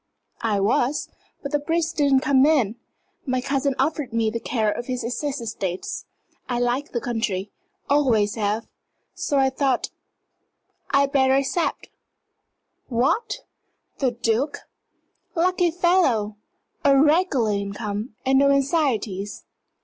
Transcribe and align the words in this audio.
"I 0.41 0.59
was, 0.59 1.09
but 1.43 1.51
the 1.51 1.59
briefs 1.59 1.93
didn't 1.93 2.21
come 2.21 2.43
in. 2.43 2.75
My 3.27 3.39
cousin 3.39 3.75
offered 3.77 4.11
me 4.11 4.31
the 4.31 4.39
care 4.39 4.71
of 4.71 4.87
his 4.87 5.03
Essex 5.03 5.39
estates. 5.39 6.05
I 6.49 6.57
like 6.59 6.91
the 6.91 6.99
country 6.99 7.51
always 7.87 8.33
have. 8.33 8.67
So 9.13 9.37
I 9.37 9.51
thought 9.51 9.91
I'd 10.89 11.11
better 11.11 11.35
accept." 11.35 11.89
"What 12.87 13.41
the 13.99 14.09
Duke? 14.09 14.61
Lucky 15.35 15.69
fellow! 15.69 16.37
A 16.83 16.97
regular 16.97 17.51
income, 17.51 18.15
and 18.25 18.39
no 18.39 18.49
anxieties. 18.49 19.43